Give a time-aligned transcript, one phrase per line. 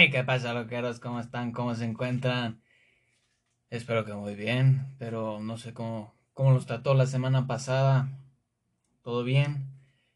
[0.00, 1.00] Hey, ¿qué pasa, loqueros?
[1.00, 1.50] ¿Cómo están?
[1.50, 2.62] ¿Cómo se encuentran?
[3.68, 8.08] Espero que muy bien, pero no sé cómo, cómo los trató la semana pasada.
[9.02, 9.66] ¿Todo bien?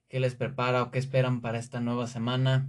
[0.08, 2.68] ¿Qué les prepara o qué esperan para esta nueva semana?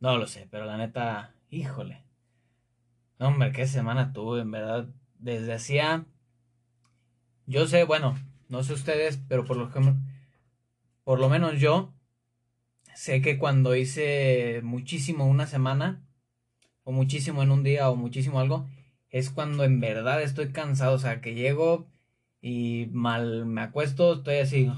[0.00, 2.02] No lo sé, pero la neta, híjole.
[3.18, 4.88] hombre, qué semana tuve, en verdad.
[5.18, 6.06] Desde hacía.
[7.44, 8.16] Yo sé, bueno,
[8.48, 9.70] no sé ustedes, pero por lo,
[11.04, 11.92] por lo menos yo
[12.98, 16.04] sé que cuando hice muchísimo una semana,
[16.82, 18.68] o muchísimo en un día, o muchísimo algo,
[19.08, 20.96] es cuando en verdad estoy cansado.
[20.96, 21.86] O sea, que llego
[22.40, 24.72] y mal me acuesto, estoy así.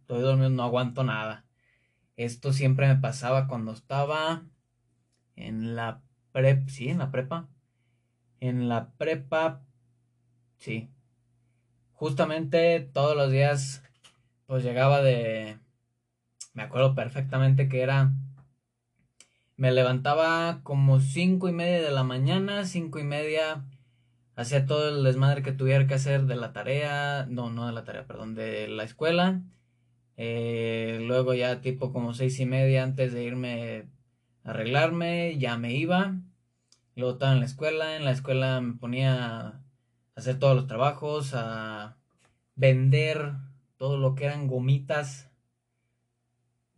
[0.00, 1.44] Estoy dormido, no aguanto nada.
[2.16, 4.46] Esto siempre me pasaba cuando estaba
[5.36, 6.00] en la
[6.32, 7.50] prep, sí, en la prepa.
[8.40, 9.62] En la prepa,
[10.56, 10.88] sí.
[11.92, 13.82] Justamente todos los días,
[14.46, 15.58] pues llegaba de,
[16.58, 18.10] me acuerdo perfectamente que era,
[19.56, 23.64] me levantaba como cinco y media de la mañana, cinco y media,
[24.34, 27.84] hacía todo el desmadre que tuviera que hacer de la tarea, no, no de la
[27.84, 29.40] tarea, perdón, de la escuela.
[30.16, 33.86] Eh, luego ya tipo como seis y media antes de irme
[34.42, 36.16] a arreglarme, ya me iba.
[36.96, 39.60] Luego estaba en la escuela, en la escuela me ponía a
[40.16, 41.98] hacer todos los trabajos, a
[42.56, 43.34] vender
[43.76, 45.27] todo lo que eran gomitas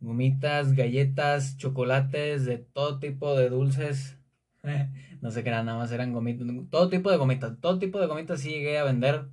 [0.01, 4.17] gomitas, galletas, chocolates, de todo tipo de dulces.
[5.21, 8.07] no sé qué era, nada más eran gomitas, todo tipo de gomitas, todo tipo de
[8.07, 9.29] gomitas sí llegué a vender.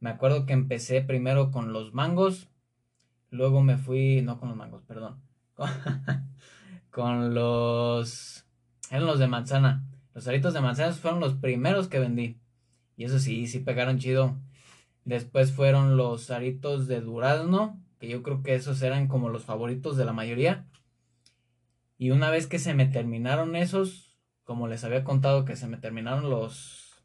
[0.00, 2.48] Me acuerdo que empecé primero con los mangos,
[3.30, 5.20] luego me fui, no con los mangos, perdón,
[6.90, 8.46] con, los,
[8.90, 9.84] eran los de manzana.
[10.14, 12.40] Los aritos de manzana fueron los primeros que vendí.
[12.96, 14.36] Y eso sí, sí pegaron chido.
[15.04, 19.96] Después fueron los aritos de durazno que yo creo que esos eran como los favoritos
[19.96, 20.66] de la mayoría.
[21.98, 25.76] Y una vez que se me terminaron esos, como les había contado que se me
[25.76, 27.02] terminaron los...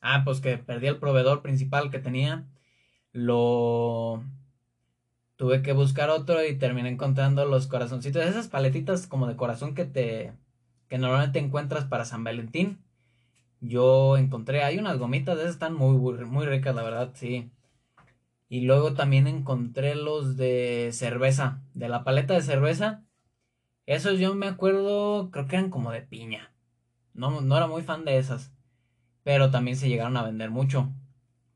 [0.00, 2.46] Ah, pues que perdí el proveedor principal que tenía,
[3.12, 4.24] lo...
[5.36, 9.84] Tuve que buscar otro y terminé encontrando los corazoncitos, esas paletitas como de corazón que
[9.84, 10.32] te...
[10.88, 12.82] que normalmente encuentras para San Valentín.
[13.60, 17.50] Yo encontré, hay unas gomitas, esas están muy, muy ricas, la verdad, sí.
[18.50, 23.04] Y luego también encontré los de cerveza, de la paleta de cerveza.
[23.86, 26.52] Esos yo me acuerdo, creo que eran como de piña.
[27.14, 28.52] No, no era muy fan de esas.
[29.22, 30.92] Pero también se llegaron a vender mucho.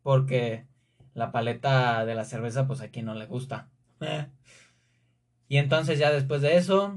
[0.04, 0.68] Porque
[1.14, 3.70] la paleta de la cerveza, pues aquí no le gusta.
[5.48, 6.96] y entonces ya después de eso,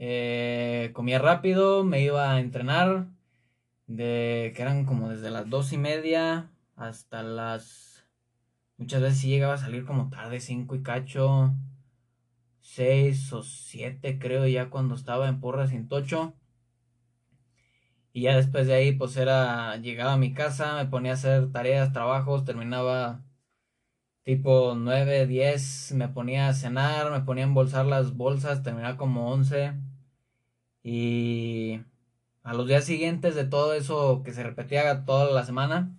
[0.00, 3.06] eh, comía rápido, me iba a entrenar.
[3.86, 7.87] De que eran como desde las dos y media hasta las
[8.78, 11.52] Muchas veces sí llegaba a salir como tarde, cinco y cacho,
[12.60, 16.34] seis o siete creo ya cuando estaba en Porra 108.
[18.12, 21.50] Y ya después de ahí pues era, llegaba a mi casa, me ponía a hacer
[21.52, 23.22] tareas, trabajos, terminaba
[24.22, 29.30] tipo 9, 10, me ponía a cenar, me ponía a embolsar las bolsas, terminaba como
[29.32, 29.74] 11.
[30.82, 31.80] Y
[32.42, 35.96] a los días siguientes de todo eso que se repetía toda la semana,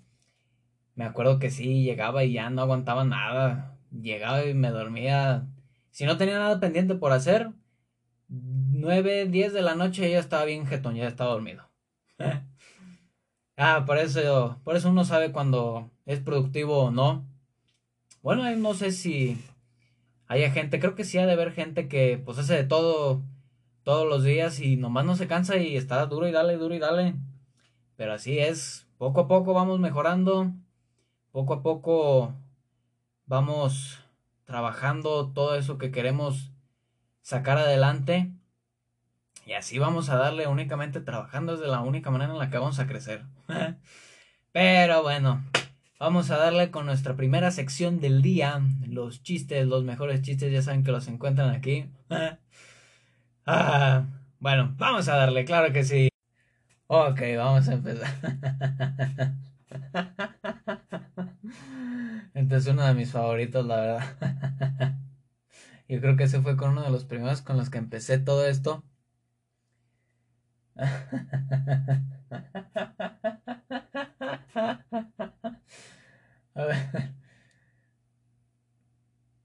[1.00, 3.78] me acuerdo que sí, llegaba y ya no aguantaba nada.
[3.90, 5.48] Llegaba y me dormía.
[5.92, 7.52] Si no tenía nada pendiente por hacer,
[8.28, 11.70] 9, 10 de la noche ya estaba bien jetón, ya estaba dormido.
[13.58, 17.26] ah, por eso, por eso uno sabe cuando es productivo o no.
[18.22, 19.38] Bueno, no sé si
[20.28, 23.24] haya gente, creo que sí ha de haber gente que pues hace de todo
[23.84, 26.80] todos los días y nomás no se cansa y está duro y dale, duro y
[26.80, 27.16] dale.
[27.96, 30.52] Pero así es, poco a poco vamos mejorando
[31.32, 32.34] poco a poco
[33.26, 34.00] vamos
[34.46, 36.52] trabajando todo eso que queremos
[37.22, 38.32] sacar adelante
[39.50, 42.60] y así vamos a darle únicamente trabajando es de la única manera en la que
[42.60, 43.24] vamos a crecer.
[44.52, 45.44] Pero bueno,
[46.00, 50.62] vamos a darle con nuestra primera sección del día, los chistes, los mejores chistes, ya
[50.62, 51.90] saben que los encuentran aquí.
[53.52, 54.06] Ah,
[54.40, 56.10] bueno, vamos a darle, claro que sí.
[56.86, 59.36] Ok, vamos a empezar.
[62.34, 64.98] Entonces uno de mis favoritos, la verdad.
[65.90, 68.48] Yo creo que ese fue con uno de los primeros con los que empecé todo
[68.48, 68.84] esto.
[76.56, 77.14] A ver.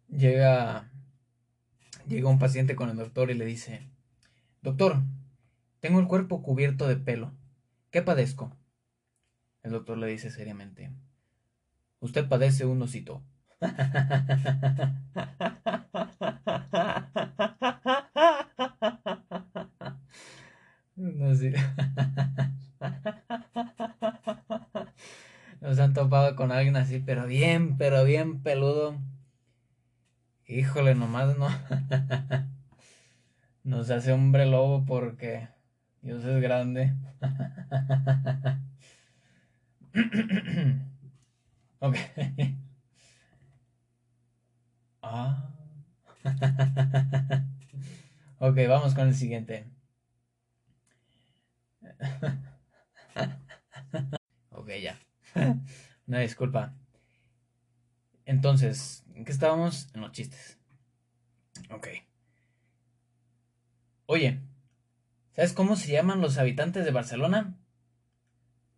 [0.09, 0.89] Llega
[2.09, 3.91] llega un paciente con el doctor y le dice,
[4.63, 5.03] "Doctor,
[5.81, 7.33] tengo el cuerpo cubierto de pelo.
[7.91, 8.57] ¿Qué padezco?"
[9.65, 10.93] El doctor le dice seriamente,
[11.99, 13.25] usted padece un osito.
[21.35, 21.53] sí.
[25.61, 28.99] Nos han topado con alguien así, pero bien, pero bien peludo.
[30.47, 31.49] Híjole, nomás no.
[33.65, 35.49] Nos hace hombre lobo porque
[36.03, 36.93] Dios es grande.
[41.81, 41.97] ok.
[45.07, 45.51] Ah.
[48.67, 49.67] vamos con el siguiente.
[54.51, 54.99] ok, ya.
[56.07, 56.75] Una disculpa.
[58.25, 59.89] Entonces, ¿en qué estábamos?
[59.95, 60.59] En los chistes.
[61.71, 61.89] Ok.
[64.07, 64.41] Oye,
[65.33, 67.59] ¿sabes cómo se llaman los habitantes de Barcelona?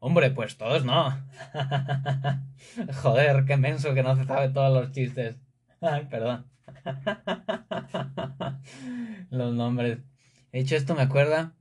[0.06, 1.10] Hombre, pues todos no.
[3.02, 5.34] Joder, qué menso que no se sabe todos los chistes.
[6.10, 6.46] Perdón.
[9.30, 9.98] los nombres.
[10.52, 11.56] De hecho, esto me acuerda.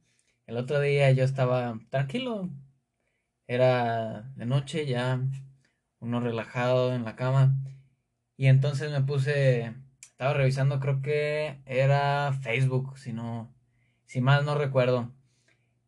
[0.46, 2.52] El otro día yo estaba tranquilo.
[3.48, 5.20] Era de noche ya,
[6.00, 7.58] uno relajado en la cama.
[8.38, 13.52] Y entonces me puse, estaba revisando, creo que era Facebook, si no,
[14.06, 15.15] si mal no recuerdo.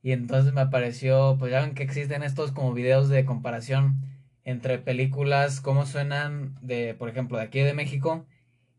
[0.02, 4.02] Y entonces me apareció, pues ya ven que existen estos como videos de comparación
[4.44, 8.26] entre películas, cómo suenan de, por ejemplo, de aquí de México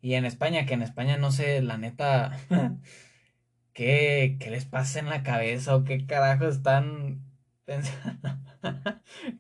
[0.01, 2.39] y en España, que en España no sé, la neta,
[3.73, 7.23] ¿qué, qué les pasa en la cabeza o qué carajo están
[7.65, 8.39] pensando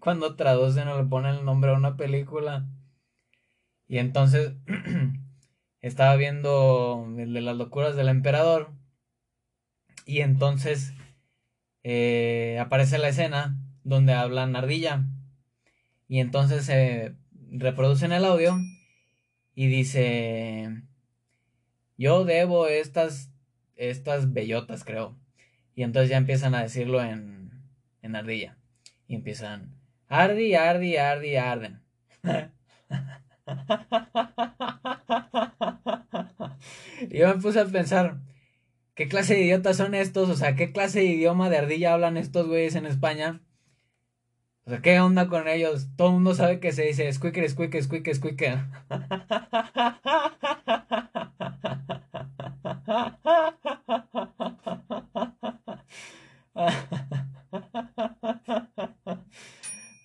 [0.00, 2.66] cuando traducen o le ponen el nombre a una película.
[3.86, 4.52] Y entonces
[5.80, 8.72] estaba viendo el de las locuras del emperador
[10.04, 10.92] y entonces
[11.90, 15.06] eh, aparece la escena donde hablan ardilla.
[16.06, 17.14] Y entonces se
[17.50, 18.58] reproducen el audio
[19.55, 20.82] y dice,
[21.96, 23.31] yo debo estas,
[23.75, 25.19] estas bellotas, creo.
[25.75, 27.52] Y entonces ya empiezan a decirlo en,
[28.02, 28.58] en ardilla.
[29.06, 29.75] Y empiezan,
[30.08, 31.81] ardi, ardi, ardi, arden.
[37.11, 38.20] y yo me puse a pensar,
[38.99, 40.29] ¿Qué clase de idiotas son estos?
[40.29, 43.41] O sea, ¿qué clase de idioma de ardilla hablan estos güeyes en España?
[44.65, 45.87] O sea, ¿qué onda con ellos?
[45.95, 48.59] Todo el mundo sabe que se dice squeaker, squeaker, squeaker, squeaker.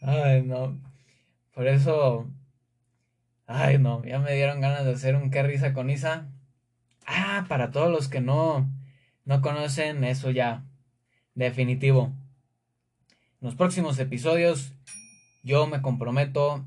[0.02, 0.80] Ay, no.
[1.56, 2.30] Por eso.
[3.48, 4.06] Ay, no.
[4.06, 6.28] Ya me dieron ganas de hacer un qué risa con Isa.
[7.08, 8.70] Ah, para todos los que no
[9.26, 10.66] no conocen, eso ya
[11.36, 12.12] definitivo.
[13.42, 14.74] En los próximos episodios
[15.44, 16.66] yo me comprometo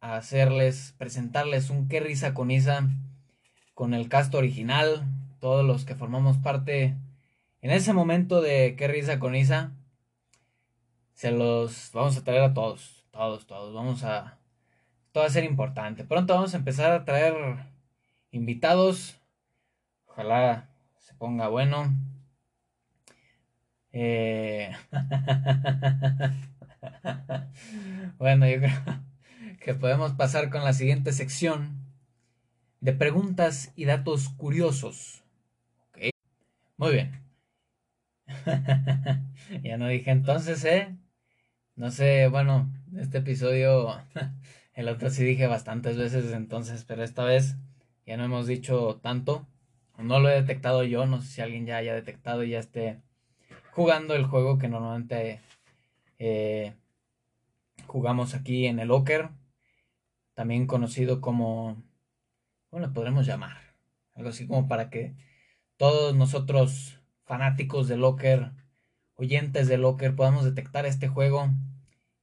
[0.00, 2.88] a hacerles, presentarles un qué risa con Isa,
[3.74, 5.04] con el cast original,
[5.40, 6.96] todos los que formamos parte
[7.60, 9.72] en ese momento de qué risa con Isa.
[11.14, 13.74] Se los vamos a traer a todos, todos, todos.
[13.74, 14.38] Vamos a...
[15.12, 16.04] Todo va a ser importante.
[16.04, 17.34] Pronto vamos a empezar a traer
[18.30, 19.16] invitados.
[20.06, 20.68] Ojalá
[21.18, 21.92] ponga bueno.
[23.92, 24.70] Eh,
[28.18, 28.72] bueno, yo creo
[29.60, 31.84] que podemos pasar con la siguiente sección
[32.80, 35.22] de preguntas y datos curiosos.
[36.78, 37.10] Muy bien.
[39.62, 40.96] ya no dije entonces, ¿eh?
[41.76, 43.96] No sé, bueno, este episodio,
[44.74, 47.56] el otro sí dije bastantes veces entonces, pero esta vez
[48.06, 49.46] ya no hemos dicho tanto.
[49.98, 53.00] No lo he detectado yo, no sé si alguien ya haya detectado y ya esté
[53.72, 55.40] jugando el juego que normalmente
[56.18, 56.74] eh,
[57.86, 59.30] jugamos aquí en el Locker,
[60.34, 61.82] también conocido como,
[62.70, 63.56] ¿cómo le podremos llamar?
[64.14, 65.14] Algo así como para que
[65.76, 68.52] todos nosotros fanáticos de Locker,
[69.14, 71.50] oyentes de Locker, podamos detectar este juego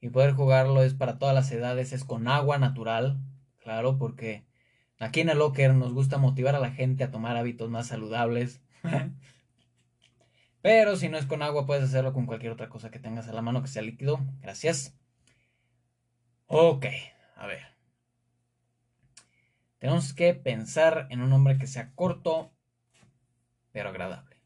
[0.02, 0.84] y poder jugarlo.
[0.84, 3.20] Es para todas las edades, es con agua natural,
[3.60, 4.44] claro, porque
[5.04, 8.62] Aquí en el Locker nos gusta motivar a la gente a tomar hábitos más saludables.
[10.62, 13.34] Pero si no es con agua, puedes hacerlo con cualquier otra cosa que tengas a
[13.34, 14.26] la mano que sea líquido.
[14.40, 14.98] Gracias.
[16.48, 16.86] Ok,
[17.36, 17.64] a ver.
[19.80, 22.54] Tenemos que pensar en un nombre que sea corto,
[23.74, 24.38] pero agradable.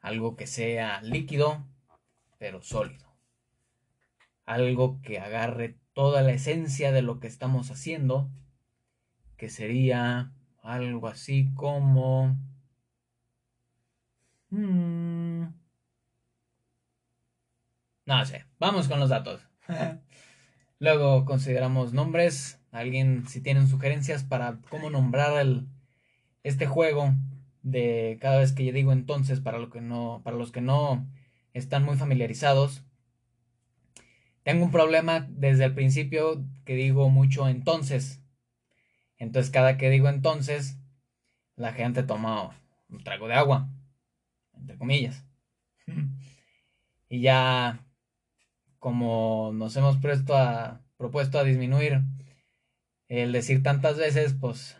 [0.00, 1.66] Algo que sea líquido,
[2.38, 3.16] pero sólido.
[4.44, 8.30] Algo que agarre toda la esencia de lo que estamos haciendo
[9.40, 10.30] que sería
[10.62, 12.36] algo así como...
[14.50, 15.44] Hmm,
[18.04, 19.40] no sé, vamos con los datos.
[20.78, 22.60] Luego consideramos nombres.
[22.70, 25.68] Alguien, si tienen sugerencias para cómo nombrar el,
[26.42, 27.14] este juego
[27.62, 31.08] de cada vez que yo digo entonces, para, lo que no, para los que no
[31.54, 32.84] están muy familiarizados.
[34.42, 38.19] Tengo un problema desde el principio que digo mucho entonces.
[39.20, 40.78] Entonces cada que digo entonces,
[41.54, 42.58] la gente toma
[42.88, 43.68] un trago de agua,
[44.54, 45.24] entre comillas.
[47.08, 47.84] y ya
[48.78, 52.00] como nos hemos puesto a, propuesto a disminuir
[53.08, 54.78] el decir tantas veces, pues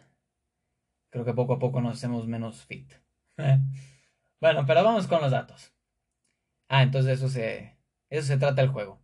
[1.11, 2.90] creo que poco a poco nos hacemos menos fit.
[4.40, 5.75] bueno, pero vamos con los datos.
[6.66, 7.76] Ah, entonces eso se,
[8.09, 9.02] eso se trata el juego.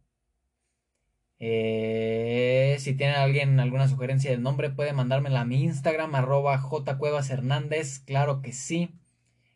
[1.38, 8.00] Eh, si tiene alguien alguna sugerencia del nombre, puede mandármela a mi Instagram, arroba jcuevashernández.
[8.00, 8.90] Claro que sí.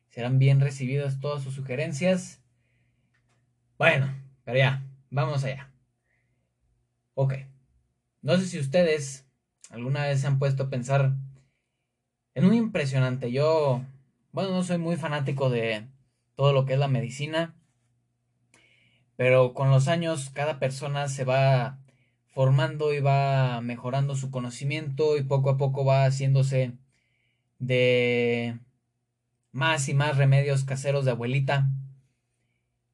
[0.08, 2.42] Serán bien recibidas todas sus sugerencias.
[3.78, 5.70] Bueno, pero ya, vamos allá.
[7.14, 7.34] Ok.
[8.22, 9.26] No sé si ustedes
[9.70, 11.14] alguna vez se han puesto a pensar
[12.34, 13.32] en un impresionante.
[13.32, 13.82] Yo,
[14.32, 15.86] bueno, no soy muy fanático de
[16.34, 17.54] todo lo que es la medicina.
[19.20, 21.78] Pero con los años cada persona se va
[22.32, 26.72] formando y va mejorando su conocimiento y poco a poco va haciéndose
[27.58, 28.58] de
[29.52, 31.68] más y más remedios caseros de abuelita.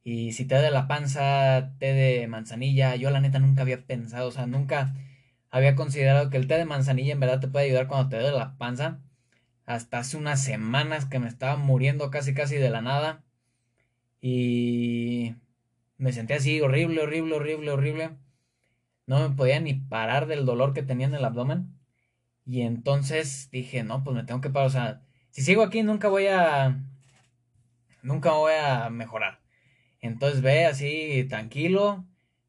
[0.03, 4.27] Y si te da la panza, té de manzanilla, yo la neta nunca había pensado,
[4.27, 4.97] o sea, nunca
[5.51, 8.37] había considerado que el té de manzanilla en verdad te puede ayudar cuando te duele
[8.37, 8.99] la panza.
[9.65, 13.23] Hasta hace unas semanas que me estaba muriendo casi casi de la nada.
[14.21, 15.37] Y
[15.99, 18.11] me senté así horrible, horrible, horrible, horrible.
[19.07, 21.79] No me podía ni parar del dolor que tenía en el abdomen.
[22.45, 24.69] Y entonces dije, no, pues me tengo que parar.
[24.69, 26.83] O sea, si sigo aquí nunca voy a...
[28.03, 29.41] Nunca voy a mejorar.
[30.01, 32.05] Entonces ve así tranquilo.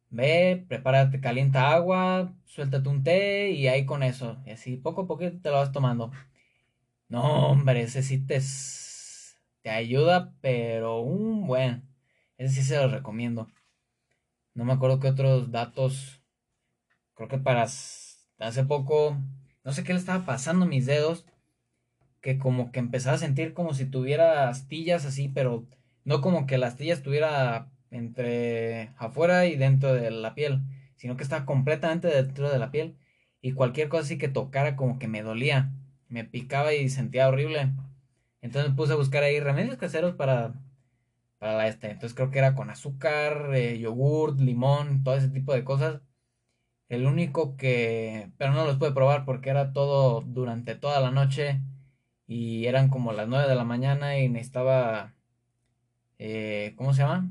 [0.10, 4.42] Ve, prepárate, calienta agua, suéltate un té y ahí con eso.
[4.46, 6.12] Y así poco a poco te lo vas tomando.
[7.10, 8.40] No, hombre, ese sí te,
[9.62, 11.87] te ayuda, pero un buen.
[12.38, 13.50] Ese sí se los recomiendo.
[14.54, 16.22] No me acuerdo qué otros datos.
[17.16, 19.18] Creo que para hace poco.
[19.64, 21.26] No sé qué le estaba pasando a mis dedos.
[22.22, 25.68] Que como que empezaba a sentir como si tuviera astillas así, pero
[26.04, 30.62] no como que la astilla estuviera entre afuera y dentro de la piel,
[30.96, 32.98] sino que estaba completamente dentro de la piel
[33.42, 35.72] y cualquier cosa así que tocara como que me dolía,
[36.10, 37.72] me picaba y sentía horrible.
[38.42, 40.54] Entonces puse a buscar ahí remedios caseros para
[41.40, 41.92] para la este.
[41.92, 46.02] Entonces creo que era con azúcar, eh, yogurt, limón, todo ese tipo de cosas.
[46.90, 48.32] El único que...
[48.38, 51.62] Pero no los pude probar porque era todo durante toda la noche
[52.28, 55.14] y eran como las 9 de la mañana y necesitaba...
[56.20, 57.30] Eh, ¿Cómo se llama?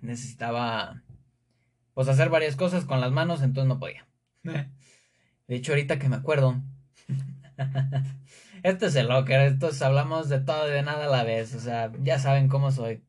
[0.00, 1.02] Necesitaba...
[1.94, 4.06] Pues hacer varias cosas con las manos, entonces no podía.
[4.42, 6.60] De hecho, ahorita que me acuerdo...
[8.62, 11.58] Esto es el locker, estos hablamos de todo y de nada a la vez, o
[11.58, 13.02] sea, ya saben cómo soy.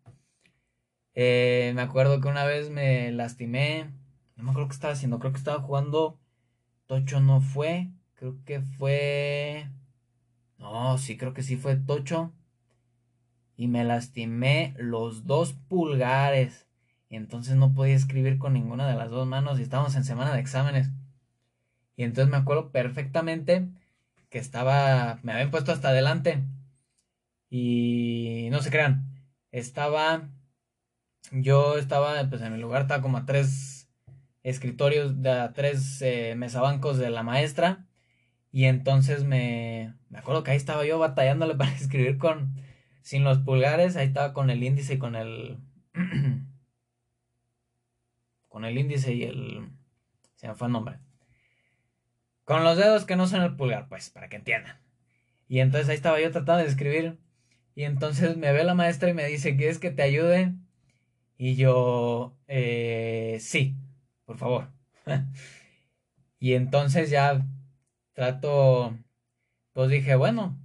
[1.14, 3.92] Eh, me acuerdo que una vez me lastimé,
[4.36, 6.20] no me acuerdo qué estaba haciendo, creo que estaba jugando
[6.88, 9.70] Tocho no fue, creo que fue...
[10.58, 12.34] No, sí, creo que sí fue Tocho.
[13.56, 16.68] Y me lastimé los dos pulgares.
[17.10, 20.34] Y entonces no podía escribir con ninguna de las dos manos y estábamos en semana
[20.34, 20.90] de exámenes.
[21.96, 23.70] Y entonces me acuerdo perfectamente
[24.34, 26.44] que estaba, me habían puesto hasta adelante.
[27.52, 29.06] Y no se crean,
[29.52, 30.32] estaba,
[31.32, 33.92] yo estaba, pues en mi lugar estaba como a tres
[34.42, 37.86] escritorios, de a tres eh, mesabancos de la maestra.
[38.52, 42.56] Y entonces me, me acuerdo que ahí estaba yo batallándole para escribir con,
[43.04, 45.60] sin los pulgares, ahí estaba con el índice y con el,
[48.50, 49.70] con el índice y el,
[50.38, 51.03] se me fue el nombre
[52.46, 54.80] con los dedos que no son el pulgar, pues, para que entiendan.
[55.48, 57.20] Y entonces ahí estaba yo tratando de escribir.
[57.76, 60.54] Y entonces me ve la maestra y me dice, ¿quieres que te ayude?
[61.38, 63.76] Y yo, eh, sí,
[64.26, 64.72] por favor.
[66.40, 67.46] y entonces ya
[68.14, 68.98] trato,
[69.74, 70.58] pues dije, bueno,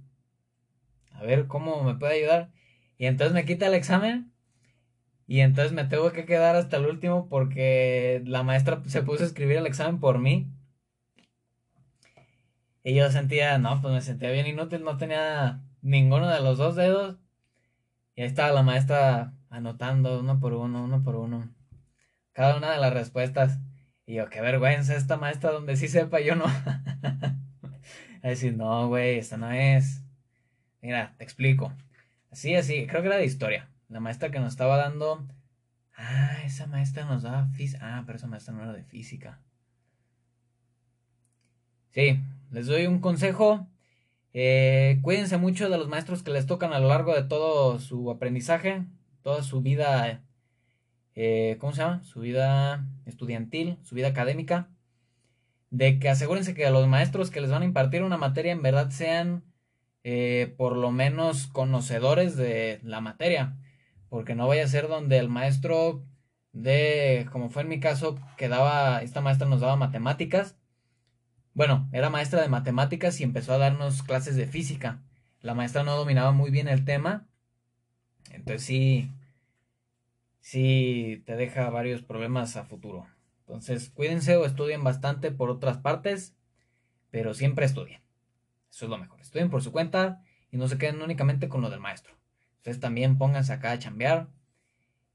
[1.11, 2.51] a ver cómo me puede ayudar.
[2.97, 4.31] Y entonces me quita el examen.
[5.27, 9.27] Y entonces me tengo que quedar hasta el último porque la maestra se puso a
[9.27, 10.51] escribir el examen por mí.
[12.89, 16.75] Y yo sentía, no, pues me sentía bien inútil, no tenía ninguno de los dos
[16.75, 17.17] dedos.
[18.15, 21.53] Y ahí estaba la maestra anotando uno por uno, uno por uno.
[22.33, 23.59] Cada una de las respuestas.
[24.07, 26.45] Y yo, qué vergüenza esta maestra donde sí sepa, yo no.
[28.23, 30.01] a decir, no, güey, esta no es.
[30.81, 31.71] Mira, te explico.
[32.31, 33.69] Así, así, creo que era de historia.
[33.87, 35.27] La maestra que nos estaba dando.
[35.95, 37.99] Ah, esa maestra nos daba física.
[37.99, 39.39] Ah, pero esa maestra no era de física.
[41.91, 42.19] Sí,
[42.51, 43.67] les doy un consejo.
[44.33, 48.11] Eh, cuídense mucho de los maestros que les tocan a lo largo de todo su
[48.11, 48.85] aprendizaje,
[49.23, 50.23] toda su vida
[51.21, 52.01] eh, ¿cómo se llama?
[52.05, 54.69] Su vida estudiantil, su vida académica,
[55.69, 58.89] de que asegúrense que los maestros que les van a impartir una materia en verdad
[58.91, 59.43] sean
[60.03, 63.57] eh, por lo menos conocedores de la materia,
[64.07, 66.05] porque no vaya a ser donde el maestro
[66.53, 70.55] de, como fue en mi caso, que daba, esta maestra nos daba matemáticas,
[71.53, 75.01] bueno, era maestra de matemáticas y empezó a darnos clases de física.
[75.41, 77.27] La maestra no dominaba muy bien el tema,
[78.31, 79.11] entonces sí,
[80.39, 83.07] sí te deja varios problemas a futuro.
[83.41, 86.35] Entonces, cuídense o estudien bastante por otras partes,
[87.09, 88.01] pero siempre estudien.
[88.71, 89.19] Eso es lo mejor.
[89.21, 92.13] Estudien por su cuenta y no se queden únicamente con lo del maestro.
[92.57, 94.27] Ustedes también pónganse acá a chambear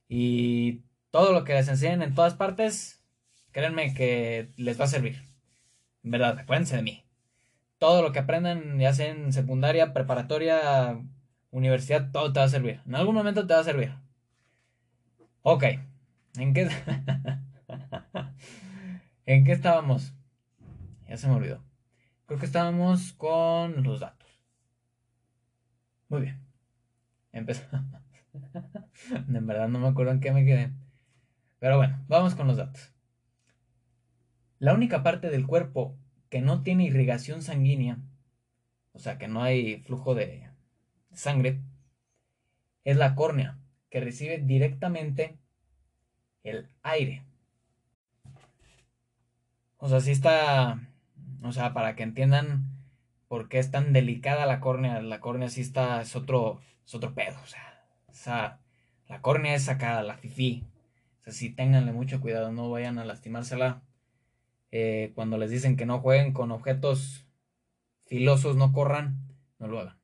[0.08, 3.04] y todo lo que les enseñen en todas partes,
[3.52, 5.22] créanme que les va a servir.
[6.04, 7.04] En verdad, acuérdense de mí.
[7.78, 11.00] Todo lo que aprendan, ya sea en secundaria, preparatoria,
[11.50, 12.80] universidad, todo te va a servir.
[12.86, 13.94] En algún momento te va a servir.
[15.42, 15.64] Ok.
[16.36, 16.68] ¿En qué?
[19.26, 20.14] ¿En qué estábamos?
[21.08, 21.64] Ya se me olvidó.
[22.26, 24.28] Creo que estábamos con los datos.
[26.08, 26.40] Muy bien.
[27.32, 28.02] Empezamos.
[29.10, 30.72] en verdad no me acuerdo en qué me quedé.
[31.58, 32.93] Pero bueno, vamos con los datos.
[34.64, 35.94] La única parte del cuerpo
[36.30, 37.98] que no tiene irrigación sanguínea,
[38.92, 40.48] o sea que no hay flujo de
[41.12, 41.60] sangre,
[42.82, 43.58] es la córnea,
[43.90, 45.36] que recibe directamente
[46.44, 47.26] el aire.
[49.76, 50.80] O sea, si está,
[51.42, 52.64] o sea, para que entiendan
[53.28, 57.12] por qué es tan delicada la córnea, la córnea sí está, es otro, es otro
[57.12, 58.60] pedo, o sea,
[59.08, 60.64] la córnea es sacada, la fifi.
[61.20, 63.82] O sea, sí, ténganle mucho cuidado, no vayan a lastimársela.
[64.76, 67.28] Eh, cuando les dicen que no jueguen con objetos
[68.06, 69.28] filosos, no corran,
[69.60, 70.00] no lo hagan.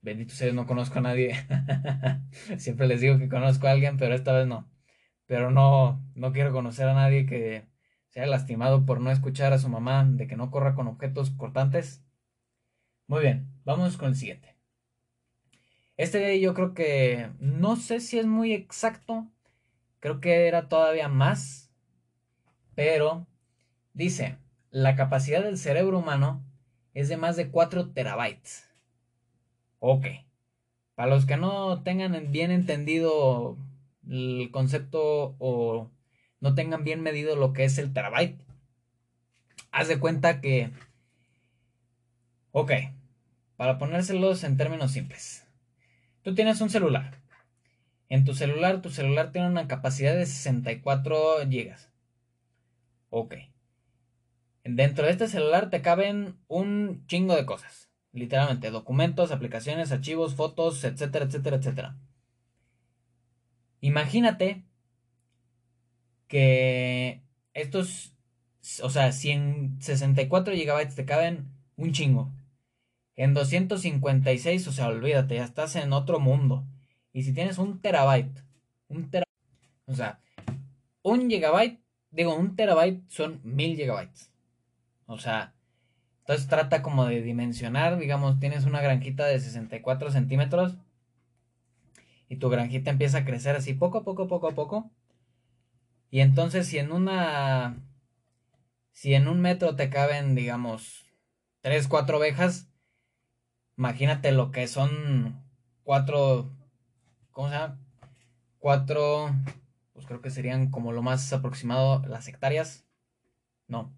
[0.00, 1.34] Bendito sea, no conozco a nadie.
[2.56, 4.66] Siempre les digo que conozco a alguien, pero esta vez no.
[5.26, 7.66] Pero no, no quiero conocer a nadie que
[8.08, 11.32] se haya lastimado por no escuchar a su mamá de que no corra con objetos
[11.32, 12.02] cortantes.
[13.08, 14.56] Muy bien, vamos con el siguiente.
[15.98, 19.30] Este yo creo que no sé si es muy exacto.
[20.00, 21.71] Creo que era todavía más.
[22.74, 23.26] Pero
[23.92, 24.38] dice,
[24.70, 26.42] la capacidad del cerebro humano
[26.94, 28.68] es de más de 4 terabytes.
[29.78, 30.06] Ok.
[30.94, 33.56] Para los que no tengan bien entendido
[34.08, 35.90] el concepto o
[36.40, 38.40] no tengan bien medido lo que es el terabyte,
[39.70, 40.70] haz de cuenta que...
[42.52, 42.72] Ok.
[43.56, 45.46] Para ponérselos en términos simples.
[46.22, 47.20] Tú tienes un celular.
[48.08, 51.91] En tu celular, tu celular tiene una capacidad de 64 gigas.
[53.14, 53.34] Ok.
[54.64, 57.90] Dentro de este celular te caben un chingo de cosas.
[58.12, 61.96] Literalmente, documentos, aplicaciones, archivos, fotos, etcétera, etcétera, etcétera.
[63.82, 64.64] Imagínate
[66.26, 67.22] que
[67.52, 68.16] estos,
[68.82, 72.32] o sea, si en 64 gigabytes te caben un chingo.
[73.14, 76.64] En 256, o sea, olvídate, ya estás en otro mundo.
[77.12, 78.42] Y si tienes un terabyte,
[78.88, 79.28] un terabyte,
[79.84, 80.18] o sea,
[81.02, 81.81] un gigabyte
[82.12, 84.30] digo, un terabyte son mil gigabytes.
[85.06, 85.54] O sea,
[86.20, 90.76] entonces trata como de dimensionar, digamos, tienes una granjita de 64 centímetros
[92.28, 94.90] y tu granjita empieza a crecer así poco a poco, poco a poco.
[96.10, 97.76] Y entonces si en una,
[98.92, 101.06] si en un metro te caben, digamos,
[101.60, 102.68] tres, cuatro ovejas,
[103.76, 105.42] imagínate lo que son
[105.82, 106.50] cuatro,
[107.32, 107.78] ¿cómo se llama?
[108.58, 109.30] Cuatro
[110.02, 112.84] pues creo que serían como lo más aproximado las hectáreas.
[113.68, 113.94] No.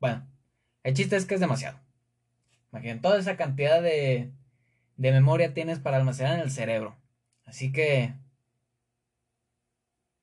[0.00, 0.26] Bueno,
[0.84, 1.78] el chiste es que es demasiado.
[2.72, 4.32] Imaginen, toda esa cantidad de,
[4.96, 6.96] de memoria tienes para almacenar en el cerebro.
[7.44, 8.14] Así que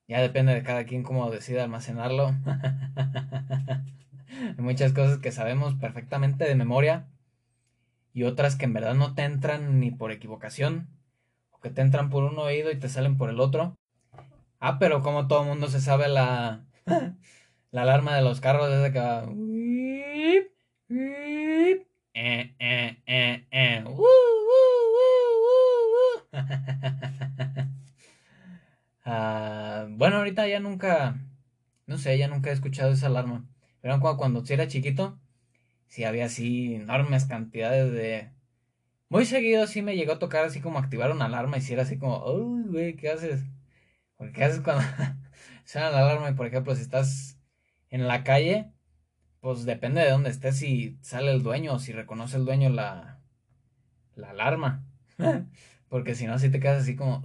[0.08, 2.30] ya depende de cada quien cómo decida almacenarlo.
[4.58, 7.08] Hay muchas cosas que sabemos perfectamente de memoria
[8.14, 10.95] y otras que en verdad no te entran ni por equivocación
[11.66, 13.76] que te entran por un oído y te salen por el otro.
[14.60, 16.64] Ah, pero como todo el mundo se sabe la,
[17.72, 19.26] la alarma de los carros desde que va...
[29.98, 31.18] Bueno, ahorita ya nunca,
[31.88, 33.44] no sé, ya nunca he escuchado esa alarma.
[33.82, 35.18] Pero cuando, cuando era chiquito,
[35.88, 38.30] sí había así enormes cantidades de,
[39.10, 41.84] muy seguido sí me llegó a tocar así como activar una alarma y si era
[41.84, 43.44] así como, uy, güey, ¿qué haces?
[44.18, 44.84] Porque ¿qué haces cuando
[45.66, 47.40] suena la alarma y por ejemplo si estás
[47.90, 48.72] en la calle,
[49.42, 53.22] pues depende de dónde estés si sale el dueño o si reconoce el dueño la,
[54.16, 54.86] la alarma.
[55.90, 57.22] Porque si no, si te quedas así como,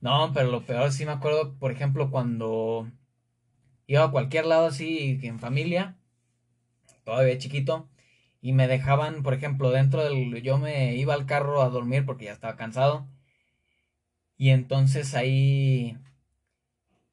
[0.00, 2.90] No, pero lo peor sí me acuerdo, por ejemplo, cuando
[3.86, 5.96] iba a cualquier lado así en familia,
[7.04, 7.88] todavía chiquito,
[8.40, 10.42] y me dejaban, por ejemplo, dentro del...
[10.42, 13.08] Yo me iba al carro a dormir porque ya estaba cansado.
[14.36, 15.98] Y entonces ahí...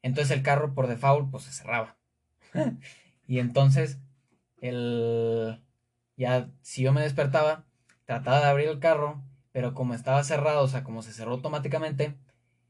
[0.03, 1.97] Entonces el carro por default pues se cerraba.
[3.27, 3.99] y entonces
[4.61, 5.61] el...
[6.17, 7.65] Ya si yo me despertaba,
[8.05, 12.15] trataba de abrir el carro, pero como estaba cerrado, o sea, como se cerró automáticamente,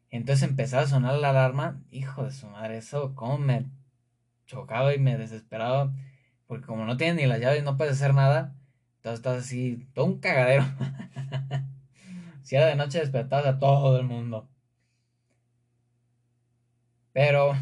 [0.09, 1.81] entonces empezaba a sonar la alarma.
[1.91, 3.65] Hijo de su madre, eso como me
[4.45, 5.93] chocaba y me desesperaba.
[6.47, 8.55] Porque como no tienes ni las llaves, no puedes hacer nada.
[8.97, 10.63] Entonces estás así, todo un cagadero.
[12.43, 14.49] si era de noche despertabas a todo el mundo.
[17.13, 17.53] Pero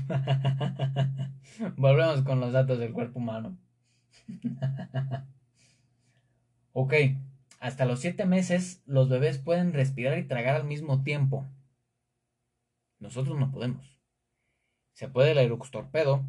[1.77, 3.57] volvemos con los datos del cuerpo humano.
[6.73, 6.93] ok,
[7.59, 11.45] hasta los 7 meses los bebés pueden respirar y tragar al mismo tiempo.
[12.99, 13.99] Nosotros no podemos.
[14.93, 16.25] Se puede el eructorpedo,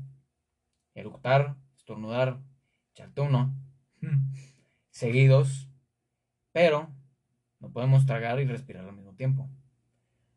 [0.95, 2.41] eructar, estornudar,
[2.93, 3.55] echarte uno,
[4.89, 5.69] seguidos,
[6.51, 6.89] pero
[7.61, 9.51] no podemos tragar y respirar al mismo tiempo.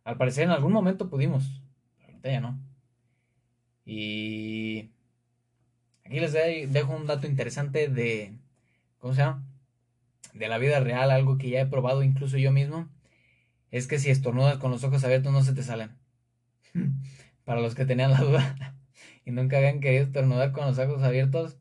[0.04, 1.64] Al parecer en algún momento pudimos,
[1.96, 2.60] pero ahorita ya no.
[3.86, 4.92] Y
[6.04, 8.38] aquí les dejo un dato interesante de,
[8.98, 9.46] ¿cómo se llama?
[10.34, 12.90] De la vida real, algo que ya he probado incluso yo mismo.
[13.72, 15.98] Es que si estornudas con los ojos abiertos no se te salen.
[17.46, 18.77] Para los que tenían la duda
[19.28, 21.58] y nunca habían querido estornudar con los ojos abiertos,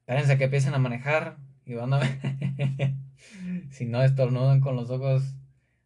[0.00, 2.18] espérense que empiecen a manejar y van a ver
[3.70, 5.36] si no estornudan con los ojos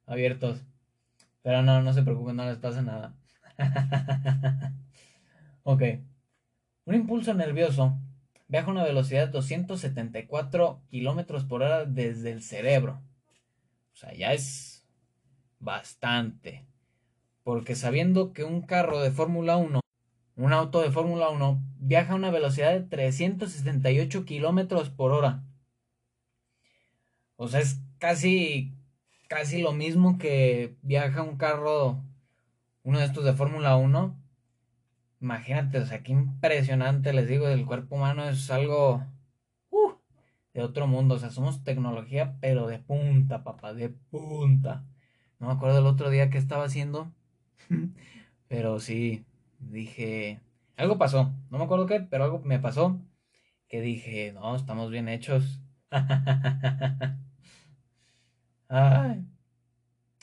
[0.06, 0.64] abiertos.
[1.42, 3.14] Pero no, no se preocupen, no les pasa nada.
[5.62, 5.82] ok.
[6.86, 7.98] Un impulso nervioso
[8.48, 13.02] viaja a una velocidad de 274 kilómetros por hora desde el cerebro.
[13.92, 14.88] O sea, ya es
[15.58, 16.64] bastante.
[17.42, 19.80] Porque sabiendo que un carro de Fórmula 1,
[20.40, 25.44] un auto de Fórmula 1, viaja a una velocidad de 368 kilómetros por hora.
[27.36, 28.74] O sea, es casi,
[29.28, 32.02] casi lo mismo que viaja un carro,
[32.82, 34.16] uno de estos de Fórmula 1.
[35.20, 39.04] Imagínate, o sea, qué impresionante, les digo, el cuerpo humano es algo
[39.70, 39.92] uh,
[40.54, 41.16] de otro mundo.
[41.16, 44.84] O sea, somos tecnología, pero de punta, papá, de punta.
[45.38, 47.12] No me acuerdo el otro día que estaba haciendo
[48.48, 49.24] pero sí,
[49.60, 50.40] dije,
[50.76, 53.00] algo pasó, no me acuerdo qué, pero algo me pasó
[53.68, 55.60] que dije, no, estamos bien hechos.
[58.68, 59.24] Ay.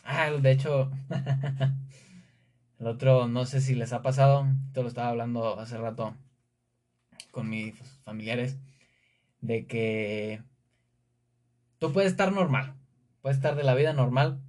[0.03, 0.91] Ah, de hecho,
[2.79, 6.15] el otro, no sé si les ha pasado, esto lo estaba hablando hace rato
[7.31, 8.57] con mis familiares,
[9.41, 10.41] de que
[11.79, 12.75] tú puedes estar normal,
[13.21, 14.41] puedes estar de la vida normal,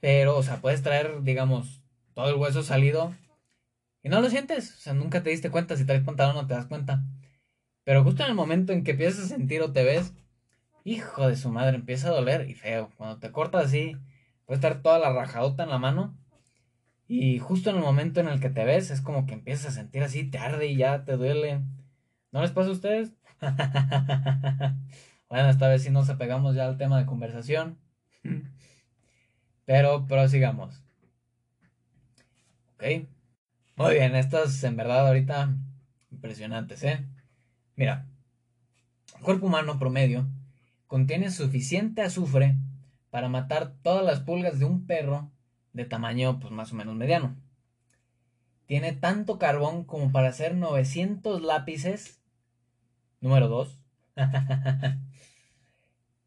[0.00, 1.81] pero, o sea, puedes traer, digamos,
[2.14, 3.14] todo el hueso salido
[4.02, 4.74] y no lo sientes.
[4.76, 5.76] O sea, nunca te diste cuenta.
[5.76, 7.04] Si traes pantalón no te das cuenta.
[7.84, 10.14] Pero justo en el momento en que empiezas a sentir o te ves,
[10.84, 12.90] hijo de su madre, empieza a doler y feo.
[12.96, 13.96] Cuando te cortas así,
[14.46, 16.16] puede estar toda la rajadota en la mano.
[17.08, 19.72] Y justo en el momento en el que te ves, es como que empiezas a
[19.72, 21.60] sentir así, te arde y ya te duele.
[22.30, 23.12] ¿No les pasa a ustedes?
[25.28, 27.78] bueno, esta vez sí nos apegamos ya al tema de conversación.
[29.66, 30.82] Pero prosigamos.
[32.82, 33.06] Ok.
[33.76, 35.54] Muy bien, estas en verdad ahorita
[36.10, 37.06] impresionantes, ¿eh?
[37.76, 38.08] Mira,
[39.16, 40.26] el cuerpo humano promedio
[40.88, 42.56] contiene suficiente azufre
[43.10, 45.30] para matar todas las pulgas de un perro
[45.72, 47.36] de tamaño pues más o menos mediano.
[48.66, 52.20] Tiene tanto carbón como para hacer 900 lápices.
[53.20, 53.78] Número 2.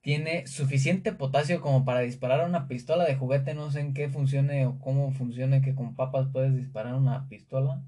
[0.06, 3.56] tiene suficiente potasio como para disparar una pistola de juguete.
[3.56, 7.82] No sé en qué funcione o cómo funcione que con papas puedes disparar una pistola.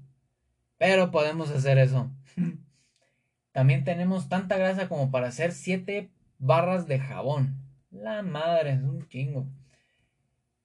[0.78, 2.10] Pero podemos hacer eso.
[3.52, 7.54] También tenemos tanta grasa como para hacer 7 barras de jabón.
[7.92, 9.46] La madre, es un chingo.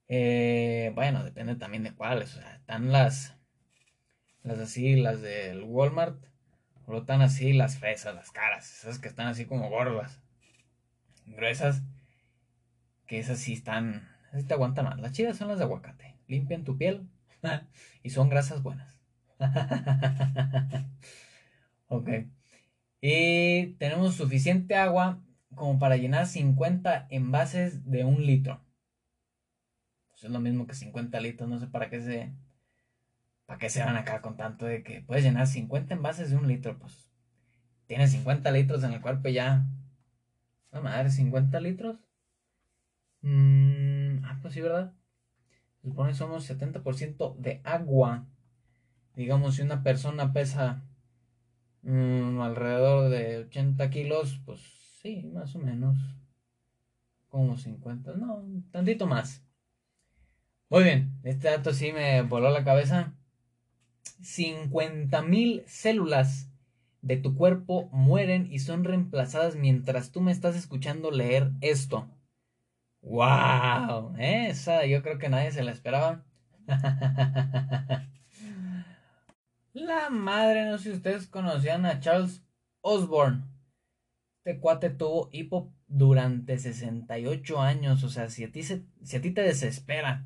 [0.07, 2.35] Eh, bueno, depende también de cuáles.
[2.35, 3.37] O sea, están las,
[4.41, 6.17] las así, las del Walmart.
[6.87, 8.79] O están así las fresas, las caras.
[8.79, 10.22] Esas que están así como gordas
[11.25, 11.83] gruesas,
[13.05, 14.99] que esas sí están, así te aguantan más.
[14.99, 17.07] Las chidas son las de aguacate, limpian tu piel
[18.03, 18.99] y son grasas buenas.
[21.87, 22.09] ok.
[23.01, 25.21] Y tenemos suficiente agua
[25.55, 28.63] como para llenar 50 envases de un litro.
[30.11, 32.33] Pues es lo mismo que 50 litros, no sé para qué se...
[33.45, 36.47] ¿Para qué se van acá con tanto de que puedes llenar 50 envases de un
[36.47, 36.79] litro?
[36.79, 37.11] Pues
[37.87, 39.67] tienes 50 litros en el cuerpo y ya
[40.73, 41.97] no madre, 50 litros.
[43.21, 44.93] Mm, ah, pues sí, ¿verdad?
[45.83, 48.25] supone somos 70% de agua.
[49.15, 50.83] Digamos, si una persona pesa
[51.83, 54.59] mm, alrededor de 80 kilos, pues
[55.01, 55.97] sí, más o menos.
[57.27, 59.43] Como 50, no, tantito más.
[60.69, 63.13] Muy bien, este dato sí me voló la cabeza.
[64.21, 66.49] 50.000 células
[67.03, 72.09] de tu cuerpo mueren y son reemplazadas mientras tú me estás escuchando leer esto.
[73.01, 74.15] ¡Wow!
[74.17, 76.23] Esa yo creo que nadie se la esperaba.
[79.73, 82.41] la madre, no sé si ustedes conocían a Charles
[82.81, 83.43] Osborne.
[84.45, 88.03] Este cuate tuvo hipo durante 68 años.
[88.05, 90.25] O sea, si a ti, si a ti te desespera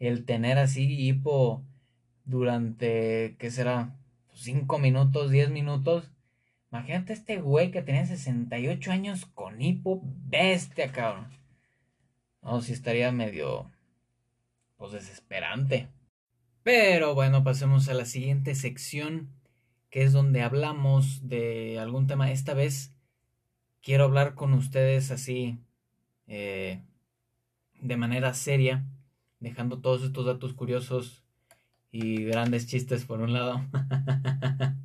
[0.00, 1.64] el tener así hipo
[2.24, 3.99] durante, ¿qué será?
[4.34, 6.10] 5 minutos, 10 minutos.
[6.72, 11.28] Imagínate este güey que tenía 68 años con hipo bestia, cabrón.
[12.42, 13.70] No, si estaría medio,
[14.76, 15.88] pues desesperante.
[16.62, 19.30] Pero bueno, pasemos a la siguiente sección,
[19.90, 22.30] que es donde hablamos de algún tema.
[22.30, 22.94] Esta vez
[23.82, 25.58] quiero hablar con ustedes así,
[26.26, 26.82] eh,
[27.80, 28.84] de manera seria,
[29.40, 31.24] dejando todos estos datos curiosos
[31.92, 33.66] y grandes chistes por un lado.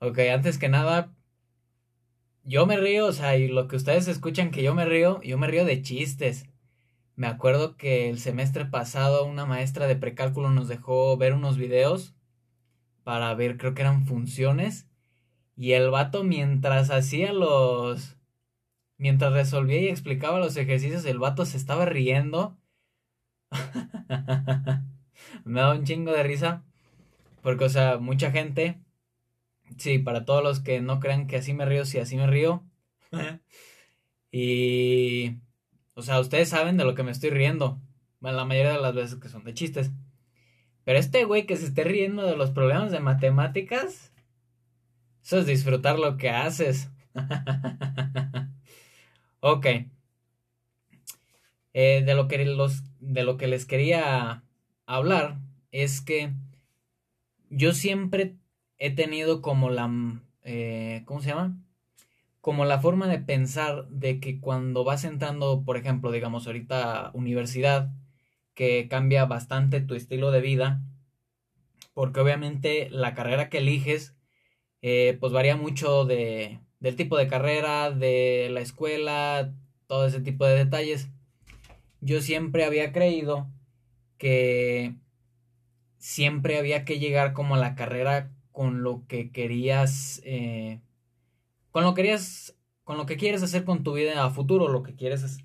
[0.00, 1.14] ok, antes que nada,
[2.44, 5.38] yo me río, o sea, y lo que ustedes escuchan que yo me río, yo
[5.38, 6.46] me río de chistes.
[7.16, 12.14] Me acuerdo que el semestre pasado una maestra de precálculo nos dejó ver unos videos
[13.04, 14.88] para ver, creo que eran funciones.
[15.56, 18.16] Y el vato mientras hacía los...
[18.96, 22.58] Mientras resolvía y explicaba los ejercicios, el vato se estaba riendo.
[25.44, 26.64] me da un chingo de risa.
[27.42, 28.80] Porque, o sea, mucha gente.
[29.78, 32.64] Sí, para todos los que no crean que así me río, sí, así me río.
[34.32, 35.36] y.
[35.94, 37.80] O sea, ustedes saben de lo que me estoy riendo.
[38.20, 39.92] Bueno, la mayoría de las veces que son de chistes.
[40.84, 44.12] Pero este güey que se esté riendo de los problemas de matemáticas.
[45.22, 46.90] Eso es disfrutar lo que haces.
[49.40, 49.66] ok.
[51.72, 54.43] Eh, de, lo que los, de lo que les quería
[54.86, 55.38] hablar
[55.70, 56.32] es que
[57.50, 58.36] yo siempre
[58.78, 59.90] he tenido como la...
[60.42, 61.58] Eh, ¿Cómo se llama?
[62.40, 67.90] Como la forma de pensar de que cuando vas entrando, por ejemplo, digamos ahorita universidad,
[68.54, 70.82] que cambia bastante tu estilo de vida,
[71.94, 74.14] porque obviamente la carrera que eliges,
[74.82, 79.54] eh, pues varía mucho de, del tipo de carrera, de la escuela,
[79.86, 81.08] todo ese tipo de detalles.
[82.00, 83.48] Yo siempre había creído
[84.24, 84.94] que
[85.98, 90.80] siempre había que llegar como a la carrera con lo que querías, eh,
[91.70, 94.82] con lo que querías, con lo que quieres hacer con tu vida a futuro, lo
[94.82, 95.44] que quieres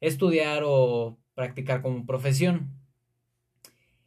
[0.00, 2.70] estudiar o practicar como profesión.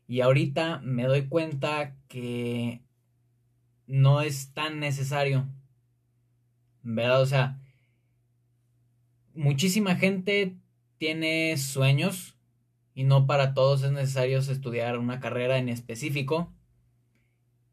[0.07, 2.81] Y ahorita me doy cuenta que
[3.85, 5.47] no es tan necesario.
[6.81, 7.21] ¿Verdad?
[7.21, 7.61] O sea,
[9.35, 10.57] muchísima gente
[10.97, 12.38] tiene sueños
[12.99, 16.53] y no para todos es necesario estudiar una carrera en específico.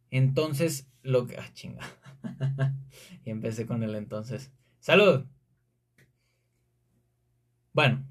[0.08, 1.36] Entonces, lo que...
[1.36, 1.84] Ah, chinga.
[3.24, 4.52] y empecé con el entonces.
[4.78, 5.24] ¡Salud!
[7.72, 8.06] Bueno,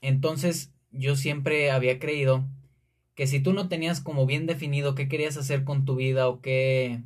[0.00, 2.44] entonces yo siempre había creído
[3.14, 6.40] que si tú no tenías como bien definido qué querías hacer con tu vida o
[6.40, 7.04] qué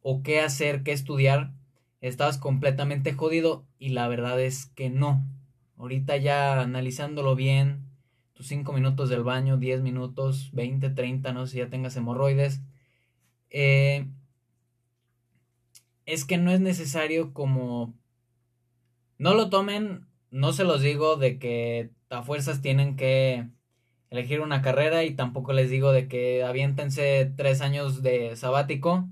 [0.00, 1.52] o qué hacer, qué estudiar,
[2.00, 5.35] estabas completamente jodido y la verdad es que no.
[5.76, 7.86] Ahorita ya analizándolo bien,
[8.32, 12.62] tus 5 minutos del baño, 10 minutos, 20, 30, no sé si ya tengas hemorroides.
[13.50, 14.06] Eh,
[16.06, 17.94] es que no es necesario como...
[19.18, 23.48] No lo tomen, no se los digo de que a fuerzas tienen que
[24.10, 29.08] elegir una carrera y tampoco les digo de que aviéntense tres años de sabático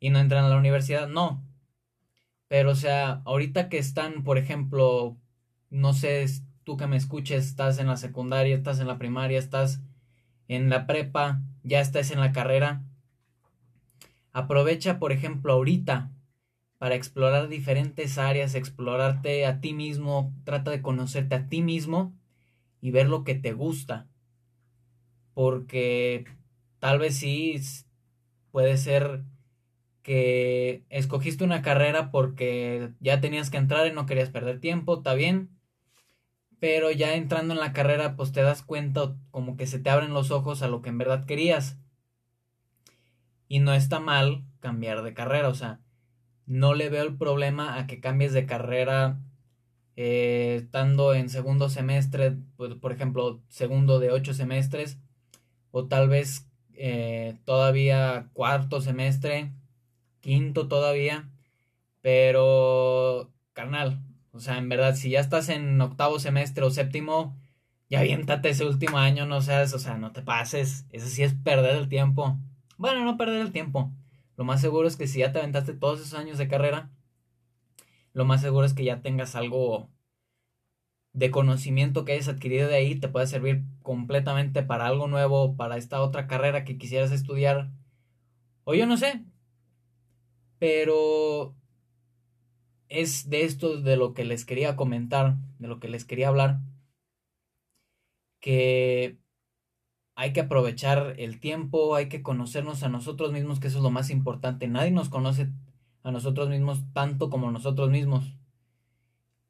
[0.00, 1.44] y no entran a la universidad, no.
[2.48, 5.18] Pero o sea, ahorita que están, por ejemplo,
[5.74, 6.24] no sé,
[6.62, 9.82] tú que me escuches, estás en la secundaria, estás en la primaria, estás
[10.46, 12.84] en la prepa, ya estás en la carrera.
[14.32, 16.12] Aprovecha, por ejemplo, ahorita
[16.78, 22.14] para explorar diferentes áreas, explorarte a ti mismo, trata de conocerte a ti mismo
[22.80, 24.06] y ver lo que te gusta.
[25.32, 26.24] Porque
[26.78, 27.60] tal vez sí
[28.52, 29.24] puede ser
[30.02, 35.14] que escogiste una carrera porque ya tenías que entrar y no querías perder tiempo, está
[35.14, 35.53] bien
[36.64, 40.14] pero ya entrando en la carrera pues te das cuenta como que se te abren
[40.14, 41.76] los ojos a lo que en verdad querías.
[43.48, 45.82] Y no está mal cambiar de carrera, o sea,
[46.46, 49.20] no le veo el problema a que cambies de carrera
[49.96, 54.98] eh, estando en segundo semestre, pues, por ejemplo, segundo de ocho semestres,
[55.70, 59.52] o tal vez eh, todavía cuarto semestre,
[60.20, 61.28] quinto todavía,
[62.00, 64.00] pero carnal,
[64.34, 67.36] o sea, en verdad, si ya estás en octavo semestre o séptimo,
[67.88, 71.34] ya aviéntate ese último año, no seas, o sea, no te pases, eso sí es
[71.34, 72.36] perder el tiempo.
[72.76, 73.92] Bueno, no perder el tiempo.
[74.36, 76.90] Lo más seguro es que si ya te aventaste todos esos años de carrera,
[78.12, 79.88] lo más seguro es que ya tengas algo
[81.12, 85.76] de conocimiento que hayas adquirido de ahí, te puede servir completamente para algo nuevo, para
[85.76, 87.70] esta otra carrera que quisieras estudiar.
[88.64, 89.24] O yo no sé.
[90.58, 91.54] Pero
[92.88, 96.60] es de esto de lo que les quería comentar, de lo que les quería hablar,
[98.40, 99.18] que
[100.16, 103.90] hay que aprovechar el tiempo, hay que conocernos a nosotros mismos, que eso es lo
[103.90, 104.68] más importante.
[104.68, 105.48] Nadie nos conoce
[106.02, 108.36] a nosotros mismos tanto como nosotros mismos.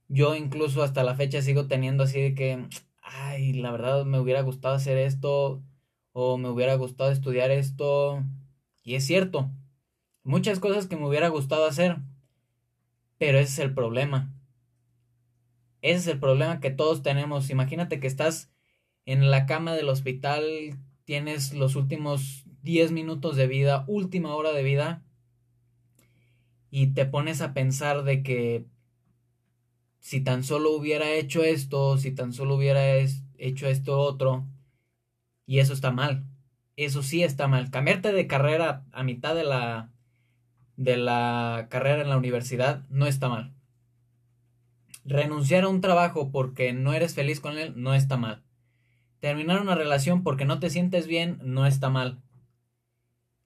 [0.08, 2.68] Yo incluso hasta la fecha sigo teniendo así de que,
[3.02, 5.62] ay, la verdad me hubiera gustado hacer esto
[6.12, 8.22] o me hubiera gustado estudiar esto.
[8.82, 9.50] Y es cierto,
[10.22, 11.98] muchas cosas que me hubiera gustado hacer,
[13.18, 14.32] pero ese es el problema.
[15.82, 17.50] Ese es el problema que todos tenemos.
[17.50, 18.50] Imagínate que estás
[19.06, 20.44] en la cama del hospital,
[21.04, 25.04] tienes los últimos 10 minutos de vida, última hora de vida,
[26.70, 28.64] y te pones a pensar de que
[30.00, 34.46] si tan solo hubiera hecho esto, si tan solo hubiera hecho esto otro,
[35.46, 36.24] y eso está mal.
[36.76, 37.70] Eso sí está mal.
[37.70, 39.93] Cambiarte de carrera a mitad de la
[40.76, 43.54] de la carrera en la universidad no está mal.
[45.04, 48.42] Renunciar a un trabajo porque no eres feliz con él no está mal.
[49.20, 52.20] Terminar una relación porque no te sientes bien no está mal.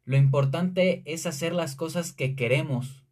[0.04, 3.04] Lo importante es hacer las cosas que queremos.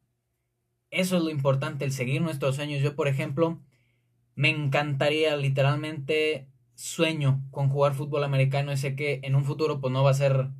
[0.90, 2.82] Eso es lo importante, el seguir nuestros sueños.
[2.82, 3.60] Yo, por ejemplo,
[4.34, 10.04] me encantaría literalmente sueño con jugar fútbol americano sé que en un futuro pues no
[10.04, 10.50] va a ser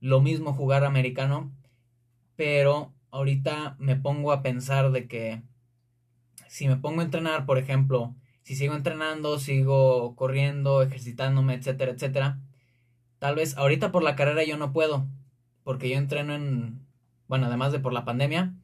[0.00, 1.52] lo mismo jugar americano,
[2.36, 5.42] pero ahorita me pongo a pensar de que
[6.48, 12.40] si me pongo a entrenar, por ejemplo, si sigo entrenando, sigo corriendo, ejercitándome, etcétera, etcétera,
[13.18, 15.06] tal vez ahorita por la carrera yo no puedo,
[15.64, 16.86] porque yo entreno en,
[17.26, 18.54] bueno, además de por la pandemia,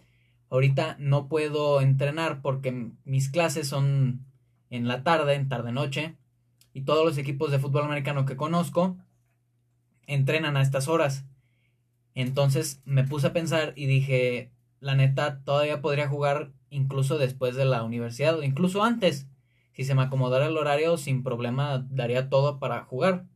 [0.50, 4.24] ahorita no puedo entrenar porque mis clases son
[4.70, 6.16] en la tarde, en tarde-noche,
[6.74, 8.96] y todos los equipos de fútbol americano que conozco
[10.06, 11.26] entrenan a estas horas.
[12.14, 17.64] Entonces me puse a pensar y dije, la neta, todavía podría jugar incluso después de
[17.64, 19.28] la universidad o incluso antes.
[19.72, 23.26] Si se me acomodara el horario, sin problema daría todo para jugar.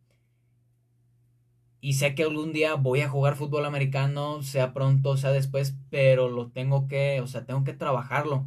[1.81, 6.29] Y sé que algún día voy a jugar fútbol americano, sea pronto, sea después, pero
[6.29, 8.47] lo tengo que, o sea, tengo que trabajarlo.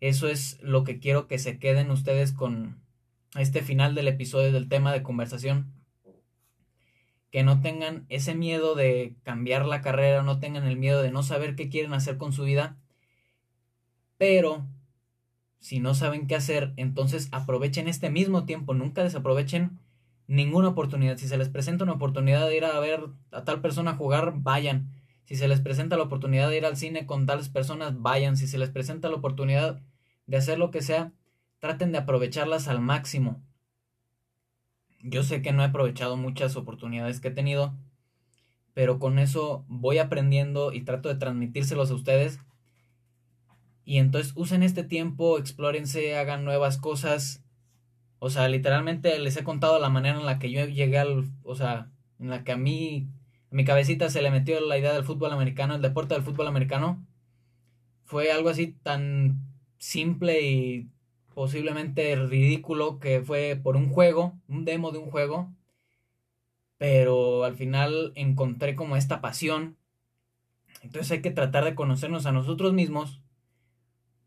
[0.00, 2.82] Eso es lo que quiero que se queden ustedes con
[3.36, 5.72] este final del episodio del tema de conversación
[7.34, 11.24] que no tengan ese miedo de cambiar la carrera, no tengan el miedo de no
[11.24, 12.78] saber qué quieren hacer con su vida.
[14.18, 14.64] Pero
[15.58, 19.80] si no saben qué hacer, entonces aprovechen este mismo tiempo, nunca desaprovechen
[20.28, 21.16] ninguna oportunidad.
[21.16, 24.92] Si se les presenta una oportunidad de ir a ver a tal persona jugar, vayan.
[25.24, 28.36] Si se les presenta la oportunidad de ir al cine con tales personas, vayan.
[28.36, 29.82] Si se les presenta la oportunidad
[30.28, 31.10] de hacer lo que sea,
[31.58, 33.43] traten de aprovecharlas al máximo.
[35.06, 37.74] Yo sé que no he aprovechado muchas oportunidades que he tenido,
[38.72, 42.40] pero con eso voy aprendiendo y trato de transmitírselos a ustedes.
[43.84, 47.44] Y entonces usen este tiempo, explórense, hagan nuevas cosas.
[48.18, 51.54] O sea, literalmente les he contado la manera en la que yo llegué al, o
[51.54, 53.06] sea, en la que a mí,
[53.52, 56.46] a mi cabecita se le metió la idea del fútbol americano, el deporte del fútbol
[56.46, 57.06] americano.
[58.04, 59.38] Fue algo así tan
[59.76, 60.88] simple y
[61.34, 65.52] posiblemente ridículo que fue por un juego, un demo de un juego,
[66.78, 69.76] pero al final encontré como esta pasión.
[70.82, 73.20] Entonces hay que tratar de conocernos a nosotros mismos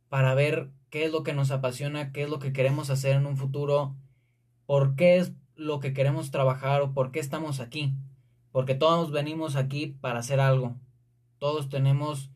[0.09, 3.25] para ver qué es lo que nos apasiona, qué es lo que queremos hacer en
[3.25, 3.95] un futuro,
[4.65, 7.93] por qué es lo que queremos trabajar o por qué estamos aquí.
[8.51, 10.75] Porque todos venimos aquí para hacer algo.
[11.39, 12.31] Todos tenemos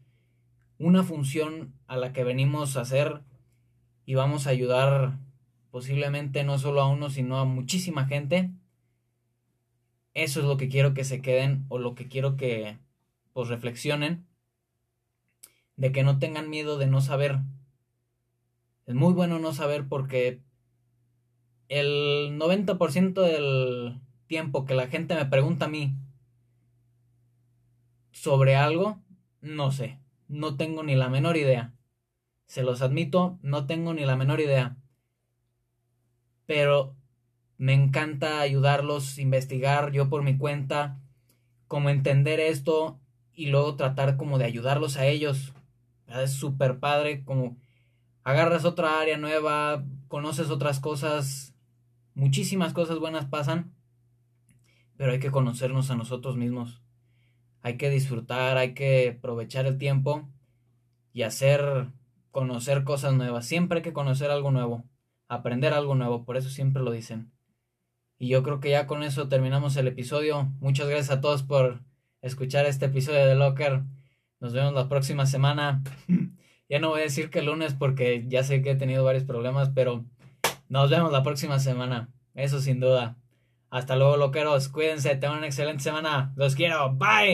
[0.78, 3.22] una función a la que venimos a hacer
[4.06, 5.18] y vamos a ayudar
[5.72, 8.52] posiblemente no solo a uno, sino a muchísima gente.
[10.14, 12.78] Eso es lo que quiero que se queden o lo que quiero que
[13.34, 14.28] pues reflexionen
[15.78, 17.40] de que no tengan miedo de no saber.
[18.86, 20.42] Es muy bueno no saber porque
[21.70, 25.96] el 90% del tiempo que la gente me pregunta a mí
[28.12, 29.02] sobre algo,
[29.40, 31.74] no sé, no tengo ni la menor idea
[32.52, 34.76] Se los admito, no tengo ni la menor idea.
[36.46, 36.98] Pero
[37.58, 41.00] me encanta ayudarlos, investigar yo por mi cuenta,
[41.70, 43.00] como entender esto
[43.32, 45.54] y luego tratar como de ayudarlos a ellos.
[46.08, 47.56] Es súper padre, como
[48.26, 51.56] agarras otra área nueva, conoces otras cosas,
[52.16, 53.74] muchísimas cosas buenas pasan,
[54.98, 56.82] pero hay que conocernos a nosotros mismos.
[57.62, 60.28] Hay que disfrutar, hay que aprovechar el tiempo
[61.14, 61.88] y hacer,
[62.32, 63.46] conocer cosas nuevas.
[63.46, 64.84] Siempre hay que conocer algo nuevo,
[65.28, 67.32] aprender algo nuevo, por eso siempre lo dicen.
[68.18, 70.52] Y yo creo que ya con eso terminamos el episodio.
[70.60, 71.82] Muchas gracias a todos por
[72.22, 73.84] escuchar este episodio de Locker.
[74.40, 75.84] Nos vemos la próxima semana.
[76.70, 79.24] ya no voy a decir que el lunes porque ya sé que he tenido varios
[79.24, 80.06] problemas, pero
[80.70, 82.10] nos vemos la próxima semana.
[82.36, 83.18] Eso sin duda.
[83.72, 84.70] Hasta luego, loqueros.
[84.70, 85.16] Cuídense.
[85.16, 86.34] Tengan una excelente semana.
[86.36, 86.94] Los quiero.
[86.94, 87.30] Bye.